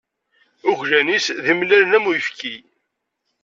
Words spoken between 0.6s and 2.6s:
Uglan-is d imellalen am uyefki.